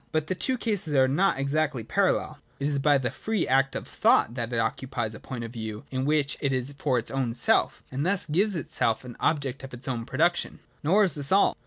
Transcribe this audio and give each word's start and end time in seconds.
But 0.11 0.25
the 0.25 0.33
two 0.33 0.57
cases 0.57 0.95
are 0.95 1.07
not 1.07 1.37
exactly 1.37 1.83
parallel. 1.83 2.39
It 2.59 2.67
is 2.67 2.79
by 2.79 2.97
the 2.97 3.11
free 3.11 3.47
act 3.47 3.75
of 3.75 3.87
thought 3.87 4.33
that 4.33 4.51
it 4.51 4.57
occupies 4.57 5.13
a 5.13 5.19
point 5.19 5.43
of 5.43 5.53
view, 5.53 5.85
in 5.91 6.05
which 6.05 6.37
it 6.41 6.51
is 6.51 6.73
for 6.79 6.97
its 6.97 7.11
own 7.11 7.35
self, 7.35 7.83
and 7.91 8.03
thus 8.03 8.25
gives 8.25 8.55
itself 8.55 9.03
an 9.05 9.15
object 9.19 9.63
of 9.63 9.75
its 9.75 9.87
own 9.87 10.07
production. 10.07 10.57
Nor 10.81 11.03
is 11.03 11.13
this 11.13 11.31
all. 11.31 11.55